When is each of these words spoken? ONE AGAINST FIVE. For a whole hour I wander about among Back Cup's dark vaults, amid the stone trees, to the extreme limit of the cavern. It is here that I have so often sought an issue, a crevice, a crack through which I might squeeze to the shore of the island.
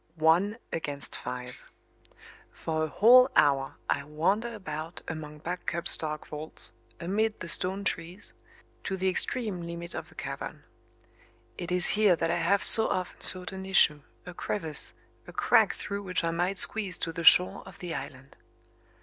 ONE 0.15 0.57
AGAINST 0.73 1.15
FIVE. 1.15 1.69
For 2.51 2.83
a 2.83 2.87
whole 2.87 3.29
hour 3.35 3.75
I 3.87 4.03
wander 4.03 4.55
about 4.55 5.03
among 5.07 5.37
Back 5.37 5.67
Cup's 5.67 5.95
dark 5.95 6.25
vaults, 6.25 6.73
amid 6.99 7.39
the 7.39 7.47
stone 7.47 7.83
trees, 7.83 8.33
to 8.85 8.97
the 8.97 9.07
extreme 9.09 9.61
limit 9.61 9.93
of 9.93 10.09
the 10.09 10.15
cavern. 10.15 10.63
It 11.55 11.71
is 11.71 11.89
here 11.89 12.15
that 12.15 12.31
I 12.31 12.39
have 12.39 12.63
so 12.63 12.87
often 12.87 13.21
sought 13.21 13.51
an 13.51 13.63
issue, 13.63 14.01
a 14.25 14.33
crevice, 14.33 14.95
a 15.27 15.31
crack 15.31 15.73
through 15.75 16.01
which 16.01 16.23
I 16.23 16.31
might 16.31 16.57
squeeze 16.57 16.97
to 16.97 17.11
the 17.13 17.23
shore 17.23 17.61
of 17.67 17.77
the 17.77 17.93
island. 17.93 18.37